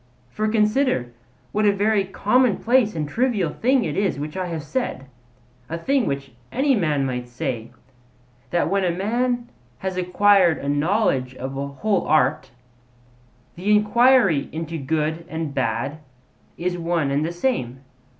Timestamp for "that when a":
8.49-8.89